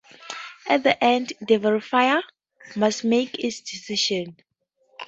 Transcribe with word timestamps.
At 0.67 0.81
the 0.81 1.03
end 1.03 1.33
the 1.41 1.59
verifier 1.59 2.23
must 2.75 3.03
make 3.03 3.37
its 3.37 3.61
decision. 3.61 4.35